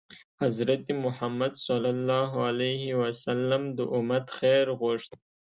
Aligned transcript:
حضرت 0.41 0.85
محمد 1.03 1.53
ﷺ 1.65 3.61
د 3.77 3.79
امت 3.97 4.25
خیر 4.37 4.65
غوښت. 4.81 5.11